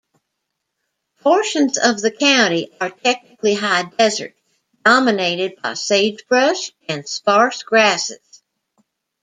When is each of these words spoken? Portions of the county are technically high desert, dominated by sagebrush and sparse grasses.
Portions 1.19 1.77
of 1.77 2.01
the 2.01 2.09
county 2.09 2.71
are 2.81 2.89
technically 2.89 3.53
high 3.53 3.83
desert, 3.83 4.33
dominated 4.83 5.61
by 5.61 5.75
sagebrush 5.75 6.71
and 6.89 7.07
sparse 7.07 7.61
grasses. 7.61 8.41